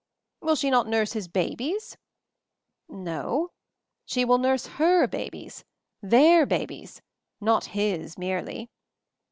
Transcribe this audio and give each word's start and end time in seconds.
"Will 0.41 0.55
she 0.55 0.71
not 0.71 0.87
nurse 0.87 1.13
his 1.13 1.27
babies?" 1.27 1.95
"No; 3.07 3.51
she 4.03 4.25
will 4.25 4.39
nurse 4.39 4.65
her 4.65 5.05
babies— 5.05 5.63
their 6.13 6.47
babies, 6.47 7.03
not 7.39 7.65
'his' 7.65 8.17
merely 8.17 8.71